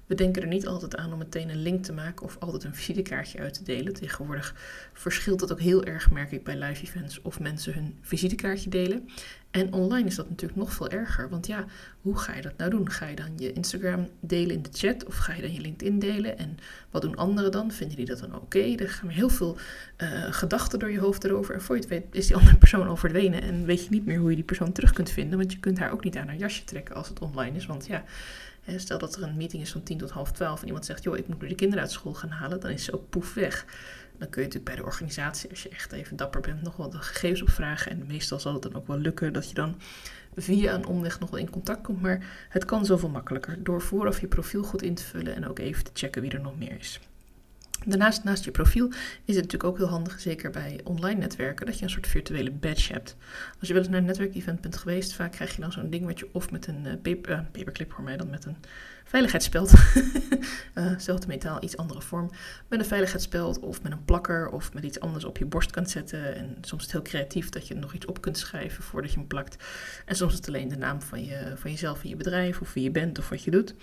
we 0.09 0.15
denken 0.15 0.41
er 0.41 0.47
niet 0.47 0.67
altijd 0.67 0.95
aan 0.95 1.11
om 1.11 1.17
meteen 1.17 1.49
een 1.49 1.61
link 1.61 1.83
te 1.83 1.93
maken 1.93 2.25
of 2.25 2.37
altijd 2.39 2.63
een 2.63 2.75
visitekaartje 2.75 3.39
uit 3.39 3.53
te 3.53 3.63
delen. 3.63 3.93
Tegenwoordig 3.93 4.55
verschilt 4.93 5.39
dat 5.39 5.51
ook 5.51 5.59
heel 5.59 5.83
erg, 5.83 6.11
merk 6.11 6.31
ik, 6.31 6.43
bij 6.43 6.57
live 6.57 6.83
events 6.83 7.21
of 7.21 7.39
mensen 7.39 7.73
hun 7.73 7.97
visitekaartje 8.01 8.69
delen. 8.69 9.09
En 9.51 9.73
online 9.73 10.07
is 10.07 10.15
dat 10.15 10.29
natuurlijk 10.29 10.59
nog 10.59 10.73
veel 10.73 10.89
erger. 10.89 11.29
Want 11.29 11.47
ja, 11.47 11.65
hoe 12.01 12.17
ga 12.17 12.35
je 12.35 12.41
dat 12.41 12.57
nou 12.57 12.69
doen? 12.69 12.91
Ga 12.91 13.07
je 13.07 13.15
dan 13.15 13.37
je 13.37 13.53
Instagram 13.53 14.07
delen 14.19 14.55
in 14.55 14.61
de 14.61 14.69
chat 14.73 15.05
of 15.05 15.15
ga 15.15 15.33
je 15.33 15.41
dan 15.41 15.53
je 15.53 15.61
LinkedIn 15.61 15.99
delen? 15.99 16.37
En 16.37 16.57
wat 16.89 17.01
doen 17.01 17.15
anderen 17.15 17.51
dan? 17.51 17.71
Vinden 17.71 17.97
die 17.97 18.05
dat 18.05 18.19
dan 18.19 18.35
oké? 18.35 18.75
Er 18.75 18.89
gaan 18.89 19.09
heel 19.09 19.29
veel 19.29 19.57
uh, 19.97 20.07
gedachten 20.29 20.79
door 20.79 20.91
je 20.91 20.99
hoofd 20.99 21.23
erover. 21.23 21.53
En 21.55 21.61
voor 21.61 21.75
je 21.75 21.81
het 21.81 21.89
weet 21.89 22.05
is 22.11 22.27
die 22.27 22.35
andere 22.35 22.57
persoon 22.57 22.87
al 22.87 22.95
verdwenen 22.95 23.41
en 23.41 23.65
weet 23.65 23.83
je 23.83 23.89
niet 23.89 24.05
meer 24.05 24.19
hoe 24.19 24.29
je 24.29 24.35
die 24.35 24.45
persoon 24.45 24.71
terug 24.71 24.93
kunt 24.93 25.09
vinden. 25.09 25.37
Want 25.37 25.51
je 25.51 25.59
kunt 25.59 25.79
haar 25.79 25.91
ook 25.91 26.03
niet 26.03 26.17
aan 26.17 26.27
haar 26.27 26.37
jasje 26.37 26.63
trekken 26.63 26.95
als 26.95 27.09
het 27.09 27.19
online 27.19 27.55
is. 27.55 27.65
Want 27.65 27.87
ja, 27.87 28.03
Stel 28.77 28.97
dat 28.97 29.15
er 29.15 29.23
een 29.23 29.37
meeting 29.37 29.61
is 29.61 29.71
van 29.71 29.83
10 29.83 29.97
tot 29.97 30.09
half 30.09 30.31
12 30.31 30.61
en 30.61 30.65
iemand 30.67 30.85
zegt, 30.85 31.03
joh, 31.03 31.17
ik 31.17 31.27
moet 31.27 31.41
nu 31.41 31.47
de 31.47 31.55
kinderen 31.55 31.83
uit 31.83 31.93
school 31.93 32.13
gaan 32.13 32.29
halen, 32.29 32.59
dan 32.59 32.71
is 32.71 32.83
ze 32.83 32.93
ook 32.93 33.09
poef 33.09 33.33
weg. 33.33 33.65
Dan 34.17 34.29
kun 34.29 34.41
je 34.41 34.47
natuurlijk 34.47 34.65
bij 34.65 34.75
de 34.75 34.83
organisatie, 34.83 35.49
als 35.49 35.63
je 35.63 35.69
echt 35.69 35.91
even 35.91 36.17
dapper 36.17 36.41
bent, 36.41 36.61
nog 36.61 36.75
wel 36.75 36.89
de 36.89 36.97
gegevens 36.97 37.41
opvragen. 37.41 37.91
En 37.91 38.05
meestal 38.07 38.39
zal 38.39 38.53
het 38.53 38.61
dan 38.61 38.75
ook 38.75 38.87
wel 38.87 38.97
lukken 38.97 39.33
dat 39.33 39.47
je 39.47 39.53
dan 39.53 39.75
via 40.35 40.73
een 40.73 40.85
omweg 40.85 41.19
nog 41.19 41.29
wel 41.29 41.39
in 41.39 41.49
contact 41.49 41.81
komt. 41.81 42.01
Maar 42.01 42.47
het 42.49 42.65
kan 42.65 42.85
zoveel 42.85 43.09
makkelijker 43.09 43.63
door 43.63 43.81
vooraf 43.81 44.21
je 44.21 44.27
profiel 44.27 44.63
goed 44.63 44.81
in 44.81 44.95
te 44.95 45.03
vullen 45.03 45.35
en 45.35 45.47
ook 45.47 45.59
even 45.59 45.83
te 45.83 45.91
checken 45.93 46.21
wie 46.21 46.31
er 46.31 46.41
nog 46.41 46.57
meer 46.57 46.79
is. 46.79 46.99
Daarnaast, 47.89 48.23
naast 48.23 48.45
je 48.45 48.51
profiel, 48.51 48.87
is 49.25 49.35
het 49.35 49.43
natuurlijk 49.43 49.63
ook 49.63 49.77
heel 49.77 49.87
handig, 49.87 50.19
zeker 50.19 50.49
bij 50.49 50.79
online 50.83 51.19
netwerken, 51.19 51.65
dat 51.65 51.77
je 51.77 51.83
een 51.83 51.89
soort 51.89 52.07
virtuele 52.07 52.51
badge 52.51 52.93
hebt. 52.93 53.15
Als 53.59 53.67
je 53.67 53.73
wel 53.73 53.81
eens 53.81 53.91
naar 53.91 53.99
een 53.99 54.05
netwerkevent 54.05 54.61
bent 54.61 54.77
geweest, 54.77 55.13
vaak 55.13 55.31
krijg 55.31 55.55
je 55.55 55.61
dan 55.61 55.71
zo'n 55.71 55.89
ding 55.89 56.19
je 56.19 56.29
of 56.31 56.51
met 56.51 56.67
een 56.67 56.99
paper, 57.01 57.31
uh, 57.31 57.39
paperclip 57.51 57.91
voor 57.91 58.03
mij 58.03 58.17
dan 58.17 58.29
met 58.29 58.45
een 58.45 58.57
veiligheidsspeld, 59.03 59.73
uh, 61.07 61.15
metaal, 61.27 61.63
iets 61.63 61.77
andere 61.77 62.01
vorm, 62.01 62.29
met 62.67 62.79
een 62.79 62.85
veiligheidsspeld 62.85 63.59
of 63.59 63.81
met 63.83 63.91
een 63.91 64.05
plakker 64.05 64.49
of 64.49 64.73
met 64.73 64.83
iets 64.83 64.99
anders 64.99 65.25
op 65.25 65.37
je 65.37 65.45
borst 65.45 65.71
kan 65.71 65.85
zetten. 65.85 66.35
En 66.35 66.57
soms 66.61 66.85
is 66.85 66.91
het 66.91 66.91
heel 66.91 67.11
creatief 67.11 67.49
dat 67.49 67.67
je 67.67 67.75
nog 67.75 67.93
iets 67.93 68.05
op 68.05 68.21
kunt 68.21 68.37
schrijven 68.37 68.83
voordat 68.83 69.11
je 69.11 69.17
hem 69.17 69.27
plakt. 69.27 69.63
En 70.05 70.15
soms 70.15 70.31
is 70.31 70.37
het 70.37 70.47
alleen 70.47 70.67
de 70.67 70.77
naam 70.77 71.01
van, 71.01 71.25
je, 71.25 71.53
van 71.55 71.71
jezelf 71.71 72.03
en 72.03 72.09
je 72.09 72.15
bedrijf 72.15 72.61
of 72.61 72.73
wie 72.73 72.83
je 72.83 72.91
bent 72.91 73.19
of 73.19 73.29
wat 73.29 73.43
je 73.43 73.51
doet. 73.51 73.75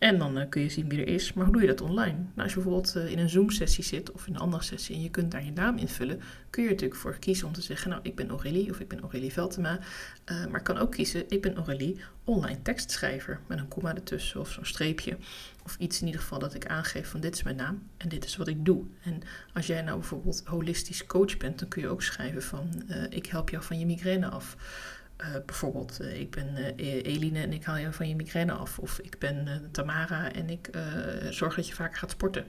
En 0.00 0.18
dan 0.18 0.38
uh, 0.38 0.44
kun 0.48 0.62
je 0.62 0.68
zien 0.68 0.88
wie 0.88 1.00
er 1.00 1.08
is. 1.08 1.32
Maar 1.32 1.44
hoe 1.44 1.52
doe 1.52 1.62
je 1.62 1.68
dat 1.68 1.80
online? 1.80 2.16
Nou, 2.16 2.42
als 2.42 2.52
je 2.52 2.60
bijvoorbeeld 2.60 2.96
uh, 2.96 3.10
in 3.10 3.18
een 3.18 3.28
Zoom-sessie 3.28 3.84
zit 3.84 4.12
of 4.12 4.26
in 4.26 4.34
een 4.34 4.40
andere 4.40 4.62
sessie 4.62 4.94
en 4.94 5.02
je 5.02 5.10
kunt 5.10 5.30
daar 5.30 5.44
je 5.44 5.52
naam 5.52 5.76
invullen, 5.76 6.20
kun 6.50 6.62
je 6.62 6.68
er 6.68 6.74
natuurlijk 6.74 7.00
voor 7.00 7.18
kiezen 7.18 7.46
om 7.46 7.52
te 7.52 7.60
zeggen: 7.62 7.90
Nou, 7.90 8.02
ik 8.04 8.16
ben 8.16 8.28
Aurélie 8.28 8.70
of 8.70 8.80
ik 8.80 8.88
ben 8.88 9.00
Aurélie 9.00 9.32
Veltema. 9.32 9.78
Uh, 10.30 10.46
maar 10.46 10.62
kan 10.62 10.78
ook 10.78 10.90
kiezen: 10.90 11.24
Ik 11.28 11.42
ben 11.42 11.56
Aurélie, 11.56 12.00
online 12.24 12.62
tekstschrijver. 12.62 13.40
Met 13.46 13.58
een 13.58 13.68
komma 13.68 13.94
ertussen 13.94 14.40
of 14.40 14.50
zo'n 14.50 14.64
streepje. 14.64 15.16
Of 15.64 15.76
iets 15.78 16.00
in 16.00 16.06
ieder 16.06 16.20
geval 16.20 16.38
dat 16.38 16.54
ik 16.54 16.66
aangeef: 16.66 17.08
van 17.08 17.20
dit 17.20 17.34
is 17.34 17.42
mijn 17.42 17.56
naam 17.56 17.82
en 17.96 18.08
dit 18.08 18.24
is 18.24 18.36
wat 18.36 18.48
ik 18.48 18.64
doe. 18.64 18.84
En 19.02 19.22
als 19.54 19.66
jij 19.66 19.82
nou 19.82 19.98
bijvoorbeeld 19.98 20.42
holistisch 20.44 21.06
coach 21.06 21.36
bent, 21.36 21.58
dan 21.58 21.68
kun 21.68 21.82
je 21.82 21.88
ook 21.88 22.02
schrijven: 22.02 22.42
van 22.42 22.82
Ik 23.10 23.26
help 23.26 23.50
jou 23.50 23.62
van 23.62 23.78
je 23.78 23.86
migraine 23.86 24.28
af. 24.28 24.56
Uh, 25.20 25.26
bijvoorbeeld, 25.46 25.98
uh, 26.00 26.20
ik 26.20 26.30
ben 26.30 26.46
uh, 26.56 27.04
Eline 27.04 27.38
en 27.38 27.52
ik 27.52 27.64
haal 27.64 27.76
je 27.76 27.92
van 27.92 28.08
je 28.08 28.16
migraine 28.16 28.52
af. 28.52 28.78
Of 28.78 28.98
ik 28.98 29.18
ben 29.18 29.68
Tamara 29.70 30.32
en 30.32 30.50
ik 30.50 30.70
zorg 31.30 31.54
dat 31.54 31.68
je 31.68 31.74
vaker 31.74 31.98
gaat 31.98 32.10
sporten. 32.10 32.44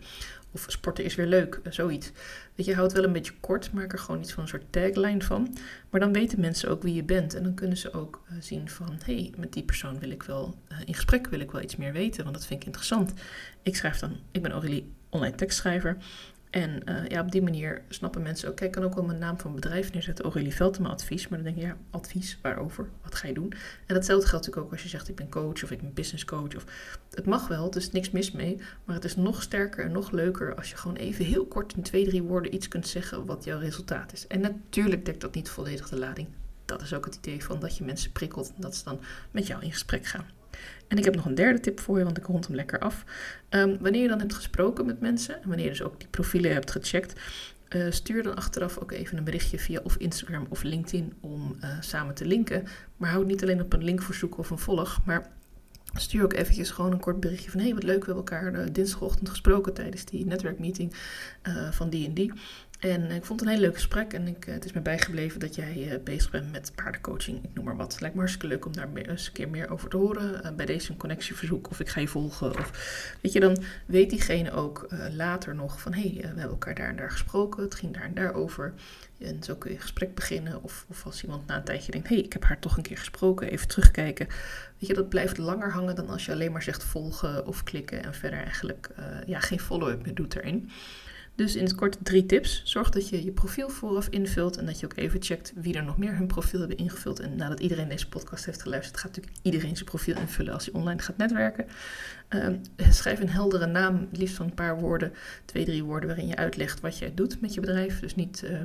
Of 0.51 0.65
sporten 0.67 1.03
is 1.03 1.15
weer 1.15 1.25
leuk, 1.27 1.59
zoiets. 1.69 2.11
Weet 2.55 2.65
je, 2.65 2.75
houdt 2.75 2.93
wel 2.93 3.03
een 3.03 3.13
beetje 3.13 3.33
kort, 3.39 3.71
maak 3.71 3.93
er 3.93 3.99
gewoon 3.99 4.21
iets 4.21 4.31
van 4.31 4.43
een 4.43 4.49
soort 4.49 4.71
tagline 4.71 5.21
van. 5.21 5.57
Maar 5.89 5.99
dan 5.99 6.13
weten 6.13 6.39
mensen 6.39 6.69
ook 6.69 6.83
wie 6.83 6.93
je 6.93 7.03
bent. 7.03 7.35
En 7.35 7.43
dan 7.43 7.53
kunnen 7.53 7.77
ze 7.77 7.93
ook 7.93 8.23
zien 8.39 8.69
van, 8.69 8.99
hé, 9.05 9.15
hey, 9.15 9.33
met 9.37 9.53
die 9.53 9.63
persoon 9.63 9.99
wil 9.99 10.09
ik 10.09 10.23
wel 10.23 10.55
in 10.85 10.93
gesprek, 10.93 11.27
wil 11.27 11.39
ik 11.39 11.51
wel 11.51 11.61
iets 11.61 11.75
meer 11.75 11.93
weten, 11.93 12.23
want 12.23 12.35
dat 12.35 12.45
vind 12.45 12.59
ik 12.59 12.65
interessant. 12.65 13.13
Ik 13.63 13.75
schrijf 13.75 13.99
dan, 13.99 14.19
ik 14.31 14.41
ben 14.41 14.51
Aurélie, 14.51 14.93
online 15.09 15.35
tekstschrijver. 15.35 15.97
En 16.51 16.81
uh, 16.85 17.07
ja, 17.07 17.21
op 17.21 17.31
die 17.31 17.41
manier 17.41 17.81
snappen 17.89 18.21
mensen 18.21 18.49
ook, 18.49 18.55
kijk, 18.55 18.69
ik 18.69 18.81
kan 18.81 18.89
ook 18.89 18.95
wel 18.95 19.03
mijn 19.03 19.19
naam 19.19 19.39
van 19.39 19.55
bedrijf 19.55 19.93
neerzetten, 19.93 20.25
Aurélie 20.25 20.55
Veltema 20.55 20.89
advies. 20.89 21.27
Maar 21.27 21.43
dan 21.43 21.53
denk 21.53 21.59
je, 21.59 21.71
ja, 21.71 21.77
advies, 21.89 22.37
waarover? 22.41 22.89
Wat 23.01 23.15
ga 23.15 23.27
je 23.27 23.33
doen? 23.33 23.53
En 23.85 23.95
datzelfde 23.95 24.27
geldt 24.27 24.45
natuurlijk 24.45 24.65
ook 24.65 24.71
als 24.71 24.83
je 24.83 24.89
zegt, 24.89 25.09
ik 25.09 25.15
ben 25.15 25.29
coach 25.29 25.63
of 25.63 25.71
ik 25.71 25.81
ben 25.81 25.93
business 25.93 26.25
coach. 26.25 26.55
Of, 26.55 26.65
het 27.11 27.25
mag 27.25 27.47
wel, 27.47 27.75
is 27.75 27.91
niks 27.91 28.11
mis 28.11 28.31
mee, 28.31 28.59
maar 28.83 28.95
het 28.95 29.05
is 29.05 29.15
nog 29.15 29.41
sterker 29.41 29.85
en 29.85 29.91
nog 29.91 30.11
leuker 30.11 30.55
als 30.55 30.69
je 30.69 30.77
gewoon 30.77 30.95
even 30.95 31.25
heel 31.25 31.45
kort 31.45 31.73
in 31.73 31.81
twee, 31.81 32.05
drie 32.05 32.23
woorden 32.23 32.53
iets 32.53 32.67
kunt 32.67 32.87
zeggen 32.87 33.25
wat 33.25 33.43
jouw 33.43 33.59
resultaat 33.59 34.13
is. 34.13 34.27
En 34.27 34.41
natuurlijk 34.41 35.05
dekt 35.05 35.21
dat 35.21 35.35
niet 35.35 35.49
volledig 35.49 35.89
de 35.89 35.99
lading. 35.99 36.27
Dat 36.65 36.81
is 36.81 36.93
ook 36.93 37.05
het 37.05 37.15
idee 37.15 37.43
van 37.43 37.59
dat 37.59 37.77
je 37.77 37.83
mensen 37.83 38.11
prikkelt 38.11 38.53
en 38.55 38.61
dat 38.61 38.75
ze 38.75 38.83
dan 38.83 38.99
met 39.31 39.47
jou 39.47 39.63
in 39.63 39.71
gesprek 39.71 40.05
gaan. 40.05 40.40
En 40.87 40.97
ik 40.97 41.03
heb 41.03 41.15
nog 41.15 41.25
een 41.25 41.35
derde 41.35 41.59
tip 41.59 41.79
voor 41.79 41.97
je, 41.97 42.03
want 42.03 42.17
ik 42.17 42.25
rond 42.25 42.47
hem 42.47 42.55
lekker 42.55 42.79
af. 42.79 43.03
Um, 43.49 43.77
wanneer 43.79 44.01
je 44.01 44.07
dan 44.07 44.19
hebt 44.19 44.33
gesproken 44.33 44.85
met 44.85 44.99
mensen 44.99 45.41
en 45.41 45.47
wanneer 45.47 45.65
je 45.65 45.71
dus 45.71 45.81
ook 45.81 45.99
die 45.99 46.07
profielen 46.07 46.53
hebt 46.53 46.71
gecheckt, 46.71 47.19
uh, 47.69 47.85
stuur 47.89 48.23
dan 48.23 48.35
achteraf 48.35 48.77
ook 48.77 48.91
even 48.91 49.17
een 49.17 49.23
berichtje 49.23 49.59
via 49.59 49.79
of 49.83 49.95
Instagram 49.95 50.45
of 50.49 50.63
LinkedIn 50.63 51.13
om 51.19 51.57
uh, 51.63 51.69
samen 51.79 52.15
te 52.15 52.25
linken. 52.25 52.63
Maar 52.97 53.09
houd 53.09 53.25
niet 53.25 53.43
alleen 53.43 53.61
op 53.61 53.73
een 53.73 53.83
linkverzoek 53.83 54.37
of 54.37 54.49
een 54.49 54.59
volg, 54.59 54.99
maar 55.05 55.29
Stuur 55.93 56.23
ook 56.23 56.33
eventjes 56.33 56.69
gewoon 56.69 56.91
een 56.91 56.99
kort 56.99 57.19
berichtje 57.19 57.51
van... 57.51 57.59
hé, 57.59 57.65
hey, 57.65 57.75
wat 57.75 57.83
leuk, 57.83 57.99
we 57.99 58.05
hebben 58.05 58.15
elkaar 58.15 58.53
uh, 58.53 58.65
dinsdagochtend 58.71 59.29
gesproken 59.29 59.73
tijdens 59.73 60.05
die 60.05 60.25
netwerkmeeting 60.25 60.93
van 61.71 61.89
die 61.89 62.07
en 62.07 62.13
die. 62.13 62.33
En 62.81 63.11
ik 63.11 63.25
vond 63.25 63.39
het 63.39 63.49
een 63.49 63.55
heel 63.55 63.63
leuk 63.63 63.75
gesprek 63.75 64.13
en 64.13 64.27
ik, 64.27 64.43
het 64.43 64.65
is 64.65 64.71
me 64.71 64.81
bijgebleven 64.81 65.39
dat 65.39 65.55
jij 65.55 66.01
bezig 66.03 66.31
bent 66.31 66.51
met 66.51 66.71
paardencoaching, 66.75 67.43
ik 67.43 67.49
noem 67.53 67.65
maar 67.65 67.75
wat. 67.75 67.91
Het 67.91 68.01
lijkt 68.01 68.15
me 68.15 68.21
hartstikke 68.21 68.55
leuk 68.55 68.65
om 68.65 68.73
daar 68.73 68.89
eens 68.93 69.27
een 69.27 69.33
keer 69.33 69.49
meer 69.49 69.69
over 69.69 69.89
te 69.89 69.97
horen. 69.97 70.55
bij 70.55 70.65
deze 70.65 70.91
een 70.91 70.97
connectieverzoek 70.97 71.69
of 71.69 71.79
ik 71.79 71.89
ga 71.89 71.99
je 71.99 72.07
volgen. 72.07 72.49
Of, 72.49 72.71
weet 73.21 73.31
je, 73.31 73.39
dan 73.39 73.63
weet 73.85 74.09
diegene 74.09 74.51
ook 74.51 74.87
later 75.11 75.55
nog 75.55 75.81
van 75.81 75.93
hé, 75.93 76.01
hey, 76.01 76.21
we 76.21 76.25
hebben 76.25 76.43
elkaar 76.43 76.75
daar 76.75 76.89
en 76.89 76.95
daar 76.95 77.11
gesproken, 77.11 77.63
het 77.63 77.75
ging 77.75 77.93
daar 77.93 78.03
en 78.03 78.13
daar 78.13 78.33
over. 78.33 78.73
En 79.17 79.43
zo 79.43 79.55
kun 79.55 79.69
je 79.69 79.75
een 79.75 79.81
gesprek 79.81 80.15
beginnen. 80.15 80.63
Of, 80.63 80.85
of 80.89 81.05
als 81.05 81.23
iemand 81.23 81.47
na 81.47 81.55
een 81.57 81.63
tijdje 81.63 81.91
denkt: 81.91 82.07
hé, 82.07 82.15
hey, 82.15 82.23
ik 82.23 82.33
heb 82.33 82.43
haar 82.43 82.59
toch 82.59 82.77
een 82.77 82.83
keer 82.83 82.97
gesproken, 82.97 83.47
even 83.47 83.67
terugkijken. 83.67 84.27
Weet 84.77 84.89
je, 84.89 84.93
dat 84.93 85.09
blijft 85.09 85.37
langer 85.37 85.71
hangen 85.71 85.95
dan 85.95 86.09
als 86.09 86.25
je 86.25 86.31
alleen 86.31 86.51
maar 86.51 86.63
zegt 86.63 86.83
volgen 86.83 87.45
of 87.47 87.63
klikken 87.63 88.03
en 88.03 88.13
verder 88.13 88.39
eigenlijk 88.39 88.89
ja, 89.25 89.39
geen 89.39 89.59
follow-up 89.59 90.05
meer 90.05 90.15
doet 90.15 90.35
erin. 90.35 90.69
Dus 91.41 91.55
in 91.55 91.63
het 91.63 91.75
kort 91.75 91.97
drie 92.03 92.25
tips. 92.25 92.61
Zorg 92.63 92.89
dat 92.89 93.09
je 93.09 93.23
je 93.23 93.31
profiel 93.31 93.69
vooraf 93.69 94.07
invult 94.07 94.57
en 94.57 94.65
dat 94.65 94.79
je 94.79 94.85
ook 94.85 94.97
even 94.97 95.23
checkt 95.23 95.53
wie 95.55 95.75
er 95.75 95.83
nog 95.83 95.97
meer 95.97 96.15
hun 96.15 96.27
profiel 96.27 96.59
hebben 96.59 96.77
ingevuld. 96.77 97.19
En 97.19 97.35
nadat 97.35 97.59
iedereen 97.59 97.89
deze 97.89 98.09
podcast 98.09 98.45
heeft 98.45 98.61
geluisterd, 98.61 98.97
gaat 98.97 99.15
natuurlijk 99.15 99.43
iedereen 99.43 99.75
zijn 99.75 99.85
profiel 99.85 100.15
invullen 100.15 100.53
als 100.53 100.65
hij 100.65 100.73
online 100.73 101.01
gaat 101.01 101.17
netwerken. 101.17 101.65
Uh, 102.29 102.47
schrijf 102.89 103.19
een 103.19 103.29
heldere 103.29 103.65
naam, 103.65 104.07
liefst 104.11 104.35
van 104.35 104.45
een 104.45 104.53
paar 104.53 104.79
woorden, 104.79 105.13
twee, 105.45 105.65
drie 105.65 105.83
woorden 105.83 106.07
waarin 106.07 106.27
je 106.27 106.35
uitlegt 106.35 106.79
wat 106.79 106.97
jij 106.97 107.11
doet 107.15 107.41
met 107.41 107.53
je 107.53 107.59
bedrijf. 107.59 107.99
Dus 107.99 108.15
niet 108.15 108.41
uh, 108.43 108.61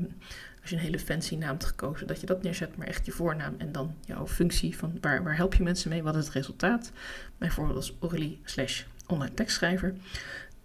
als 0.60 0.70
je 0.70 0.76
een 0.76 0.82
hele 0.82 0.98
fancy 0.98 1.36
naam 1.36 1.50
hebt 1.50 1.64
gekozen, 1.64 2.06
dat 2.06 2.20
je 2.20 2.26
dat 2.26 2.42
neerzet, 2.42 2.76
maar 2.76 2.86
echt 2.86 3.06
je 3.06 3.12
voornaam 3.12 3.54
en 3.58 3.72
dan 3.72 3.94
jouw 4.04 4.26
functie 4.26 4.76
van 4.76 4.98
waar, 5.00 5.22
waar 5.22 5.36
help 5.36 5.54
je 5.54 5.62
mensen 5.62 5.90
mee, 5.90 6.02
wat 6.02 6.16
is 6.16 6.24
het 6.24 6.34
resultaat. 6.34 6.92
Bijvoorbeeld 7.38 7.76
als 7.76 7.94
Aurélie 8.00 8.40
slash 8.44 8.82
online 9.06 9.34
tekstschrijver. 9.34 9.94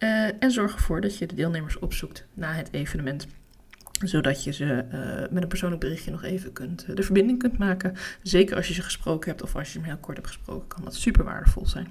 Uh, 0.04 0.44
en 0.44 0.52
zorg 0.52 0.74
ervoor 0.74 1.02
dat 1.02 1.18
je 1.18 1.28
de 1.28 1.36
deelnemers 1.36 1.80
opzoekt 1.80 2.26
na 2.34 2.54
het 2.54 2.68
evenement 2.72 3.28
zodat 4.04 4.44
je 4.44 4.52
ze 4.52 4.86
uh, 4.94 5.32
met 5.32 5.44
een 5.44 5.50
persoonlijk 5.50 5.82
berichtje 5.82 6.12
nog 6.12 6.24
even 6.24 6.54
kunt, 6.54 6.86
uh, 6.90 6.96
de 6.96 7.04
verbinding 7.04 7.40
kunt 7.40 7.58
maken. 7.58 7.96
Zeker 8.22 8.56
als 8.56 8.68
je 8.68 8.74
ze 8.74 8.82
gesproken 8.82 9.30
hebt 9.30 9.44
of 9.44 9.56
als 9.56 9.74
je 9.74 9.80
ze 9.80 9.86
heel 9.86 9.98
kort 9.98 10.18
hebt 10.18 10.30
gesproken, 10.30 10.68
kan 10.68 10.84
dat 10.84 10.96
super 10.96 11.24
waardevol 11.24 11.66
zijn. 11.66 11.88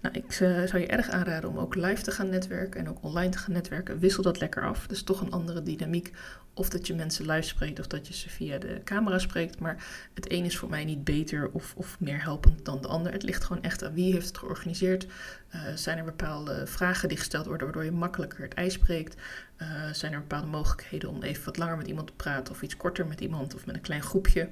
Nou, 0.00 0.14
ik 0.14 0.40
uh, 0.40 0.62
zou 0.66 0.78
je 0.78 0.86
erg 0.86 1.08
aanraden 1.08 1.50
om 1.50 1.58
ook 1.58 1.74
live 1.74 2.02
te 2.02 2.10
gaan 2.10 2.28
netwerken 2.28 2.80
en 2.80 2.88
ook 2.88 3.02
online 3.02 3.30
te 3.30 3.38
gaan 3.38 3.52
netwerken. 3.52 3.98
Wissel 3.98 4.22
dat 4.22 4.40
lekker 4.40 4.62
af. 4.62 4.80
Dat 4.80 4.96
is 4.96 5.02
toch 5.02 5.20
een 5.20 5.30
andere 5.30 5.62
dynamiek. 5.62 6.12
Of 6.54 6.68
dat 6.68 6.86
je 6.86 6.94
mensen 6.94 7.26
live 7.30 7.46
spreekt 7.46 7.80
of 7.80 7.86
dat 7.86 8.06
je 8.08 8.14
ze 8.14 8.28
via 8.28 8.58
de 8.58 8.80
camera 8.84 9.18
spreekt. 9.18 9.58
Maar 9.58 9.84
het 10.14 10.32
een 10.32 10.44
is 10.44 10.58
voor 10.58 10.68
mij 10.68 10.84
niet 10.84 11.04
beter 11.04 11.50
of, 11.52 11.74
of 11.76 12.00
meer 12.00 12.22
helpend 12.22 12.64
dan 12.64 12.80
de 12.80 12.88
ander. 12.88 13.12
Het 13.12 13.22
ligt 13.22 13.44
gewoon 13.44 13.62
echt 13.62 13.84
aan 13.84 13.94
wie 13.94 14.12
heeft 14.12 14.26
het 14.26 14.38
georganiseerd. 14.38 15.06
Uh, 15.54 15.60
zijn 15.74 15.98
er 15.98 16.04
bepaalde 16.04 16.66
vragen 16.66 17.08
die 17.08 17.18
gesteld 17.18 17.46
worden 17.46 17.66
waardoor 17.66 17.84
je 17.84 17.92
makkelijker 17.92 18.42
het 18.42 18.54
ijs 18.54 18.72
spreekt? 18.72 19.16
Uh, 19.62 19.68
zijn 19.92 20.12
er 20.12 20.20
bepaalde 20.20 20.46
mogelijkheden 20.46 21.08
om 21.08 21.22
even 21.22 21.44
wat 21.44 21.56
langer 21.56 21.76
met 21.76 21.86
iemand 21.86 22.06
te 22.06 22.12
praten 22.12 22.54
of 22.54 22.62
iets 22.62 22.76
korter 22.76 23.06
met 23.06 23.20
iemand 23.20 23.54
of 23.54 23.66
met 23.66 23.74
een 23.74 23.80
klein 23.80 24.02
groepje? 24.02 24.48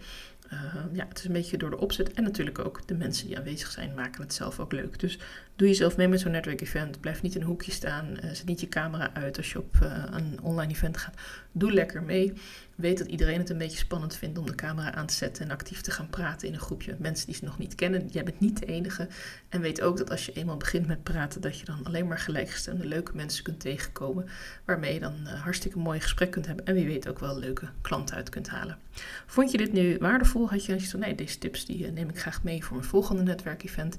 Uh, 0.52 0.74
ja, 0.92 1.06
het 1.08 1.18
is 1.18 1.24
een 1.24 1.32
beetje 1.32 1.56
door 1.56 1.70
de 1.70 1.78
opzet 1.78 2.12
en 2.12 2.22
natuurlijk 2.22 2.58
ook 2.58 2.86
de 2.86 2.94
mensen 2.94 3.26
die 3.26 3.38
aanwezig 3.38 3.70
zijn 3.70 3.94
maken 3.94 4.22
het 4.22 4.34
zelf 4.34 4.60
ook 4.60 4.72
leuk. 4.72 4.98
Dus 5.00 5.18
doe 5.56 5.68
jezelf 5.68 5.96
mee 5.96 6.08
met 6.08 6.20
zo'n 6.20 6.30
network 6.30 6.60
event. 6.60 7.00
Blijf 7.00 7.22
niet 7.22 7.34
in 7.34 7.40
een 7.40 7.46
hoekje 7.46 7.72
staan. 7.72 8.06
Uh, 8.10 8.30
zet 8.30 8.44
niet 8.44 8.60
je 8.60 8.68
camera 8.68 9.10
uit 9.14 9.36
als 9.36 9.52
je 9.52 9.58
op 9.58 9.76
uh, 9.82 10.04
een 10.10 10.38
online 10.42 10.72
event 10.72 10.96
gaat. 10.96 11.14
Doe 11.52 11.72
lekker 11.72 12.02
mee. 12.02 12.32
Weet 12.74 12.98
dat 12.98 13.06
iedereen 13.06 13.38
het 13.38 13.50
een 13.50 13.58
beetje 13.58 13.78
spannend 13.78 14.16
vindt 14.16 14.38
om 14.38 14.46
de 14.46 14.54
camera 14.54 14.94
aan 14.94 15.06
te 15.06 15.14
zetten 15.14 15.44
en 15.44 15.50
actief 15.50 15.80
te 15.80 15.90
gaan 15.90 16.10
praten 16.10 16.48
in 16.48 16.54
een 16.54 16.60
groepje 16.60 16.96
mensen 16.98 17.26
die 17.26 17.34
ze 17.34 17.44
nog 17.44 17.58
niet 17.58 17.74
kennen. 17.74 18.08
Jij 18.08 18.22
bent 18.22 18.40
niet 18.40 18.58
de 18.58 18.66
enige. 18.66 19.08
En 19.48 19.60
weet 19.60 19.80
ook 19.80 19.96
dat 19.96 20.10
als 20.10 20.26
je 20.26 20.32
eenmaal 20.32 20.56
begint 20.56 20.86
met 20.86 21.02
praten, 21.02 21.40
dat 21.40 21.58
je 21.58 21.64
dan 21.64 21.80
alleen 21.84 22.06
maar 22.06 22.18
gelijkgestemde 22.18 22.86
leuke 22.86 23.12
mensen 23.14 23.44
kunt 23.44 23.60
tegenkomen. 23.60 24.28
Waarmee 24.64 24.94
je 24.94 25.00
dan 25.00 25.14
een 25.26 25.36
hartstikke 25.36 25.78
mooi 25.78 26.00
gesprek 26.00 26.30
kunt 26.30 26.46
hebben. 26.46 26.64
En 26.64 26.74
wie 26.74 26.86
weet 26.86 27.08
ook 27.08 27.18
wel 27.18 27.38
leuke 27.38 27.68
klanten 27.80 28.16
uit 28.16 28.28
kunt 28.28 28.48
halen. 28.48 28.78
Vond 29.26 29.50
je 29.50 29.58
dit 29.58 29.72
nu 29.72 29.96
waardevol? 29.98 30.37
Had 30.46 30.64
je 30.64 30.80
zo 30.80 30.98
nee, 30.98 31.14
deze 31.14 31.38
tips 31.38 31.64
die 31.64 31.86
neem 31.86 32.08
ik 32.08 32.18
graag 32.18 32.42
mee 32.42 32.64
voor 32.64 32.76
mijn 32.76 32.88
volgende 32.88 33.22
netwerkevent. 33.22 33.96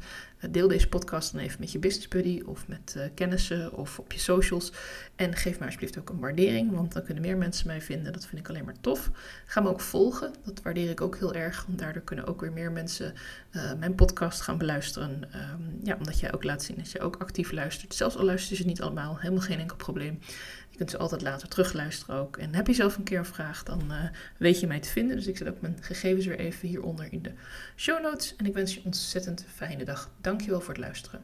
Deel 0.50 0.68
deze 0.68 0.88
podcast 0.88 1.32
dan 1.32 1.42
even 1.42 1.60
met 1.60 1.72
je 1.72 1.80
business 1.80 2.08
buddy 2.08 2.42
of 2.46 2.68
met 2.68 2.94
uh, 2.98 3.04
kennissen 3.14 3.74
of 3.74 4.00
op 4.00 4.12
je 4.12 4.20
socials. 4.20 4.72
En 5.16 5.36
geef 5.36 5.60
me 5.60 5.66
alsjeblieft 5.66 6.00
ook 6.00 6.10
een 6.10 6.20
waardering, 6.20 6.72
want 6.72 6.94
dan 6.94 7.04
kunnen 7.04 7.24
meer 7.24 7.38
mensen 7.38 7.68
mij 7.68 7.82
vinden. 7.82 8.14
Dat 8.14 8.26
vind 8.26 8.42
ik 8.42 8.50
alleen 8.50 8.66
maar 8.66 8.82
tof. 8.82 9.12
Ga 9.46 9.62
me 9.62 9.70
ook 9.70 9.82
volgen, 9.82 10.34
dat 10.46 10.62
waardeer 10.62 10.90
ik 10.90 11.02
ook 11.02 11.18
heel 11.18 11.34
erg. 11.34 11.66
Want 11.68 11.80
daardoor 11.80 12.02
kunnen 12.02 12.26
ook 12.26 12.42
weer 12.42 12.52
meer 12.52 12.72
mensen 12.72 13.14
mijn 13.80 13.96
podcast 13.96 14.42
gaan 14.42 14.58
beluisteren. 14.58 15.24
Um, 15.36 15.80
ja, 15.84 15.96
omdat 15.98 16.20
jij 16.20 16.34
ook 16.34 16.44
laat 16.44 16.64
zien 16.64 16.78
dat 16.78 16.92
je 16.92 17.00
ook 17.00 17.16
actief 17.16 17.52
luistert. 17.52 17.96
Zelfs 17.96 18.16
al 18.16 18.26
luister 18.26 18.58
je 18.58 18.66
niet 18.66 18.82
allemaal, 18.82 19.20
helemaal 19.20 19.44
geen 19.44 19.60
enkel 19.60 19.76
probleem. 19.76 20.20
Kunt 20.80 20.92
ze 20.92 20.98
altijd 20.98 21.22
later 21.22 21.48
terugluisteren 21.48 22.16
ook. 22.16 22.38
En 22.38 22.56
heb 22.56 22.68
je 22.68 22.74
zelf 22.74 22.98
een 22.98 23.04
keer 23.04 23.18
een 23.18 23.26
vraag, 23.26 23.64
dan 23.64 23.82
uh, 23.92 24.04
weet 24.38 24.60
je 24.60 24.68
mij 24.68 24.80
te 24.80 24.90
vinden. 24.90 25.16
Dus 25.16 25.28
ik 25.28 25.38
zet 25.38 25.48
ook 25.48 25.62
mijn 25.62 25.78
gegevens 25.82 26.26
weer 26.26 26.40
even 26.40 26.68
hieronder 26.68 27.14
in 27.14 27.22
de 27.22 27.32
show 27.76 28.02
notes. 28.02 28.36
En 28.36 28.46
ik 28.46 28.54
wens 28.54 28.74
je 28.74 28.82
ontzettend 28.84 29.46
fijne 29.56 29.84
dag. 29.84 30.12
Dankjewel 30.22 30.60
voor 30.60 30.74
het 30.74 30.84
luisteren. 30.84 31.24